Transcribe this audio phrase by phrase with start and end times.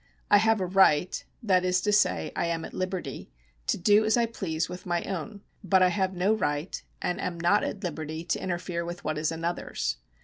[0.31, 3.29] I have a right (that is to say, I am at liberty)
[3.67, 7.39] to do as I please with my own; but I have no right and am
[7.39, 9.97] not at liberty to interfere with what is another's.